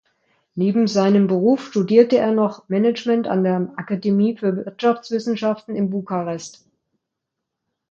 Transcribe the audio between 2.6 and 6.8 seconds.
Management an der Akademie für Wirtschaftswissenschaften in Bukarest.